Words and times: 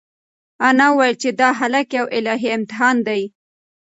انا 0.67 0.87
وویل 0.91 1.15
چې 1.21 1.29
دا 1.39 1.49
هلک 1.59 1.87
یو 1.99 2.05
الهي 2.17 2.49
امتحان 2.57 2.95
دی. 3.07 3.21